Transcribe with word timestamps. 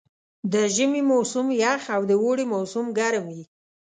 د 0.53 0.55
ژمي 0.75 1.01
موسم 1.11 1.47
یخ 1.63 1.81
او 1.95 2.01
د 2.09 2.11
اوړي 2.23 2.45
موسم 2.53 2.85
ګرم 2.97 3.25
وي. 3.35 3.43